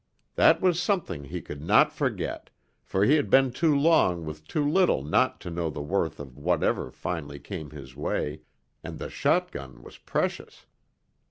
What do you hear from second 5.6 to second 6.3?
the worth